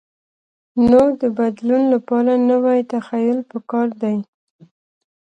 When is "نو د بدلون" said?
0.89-1.83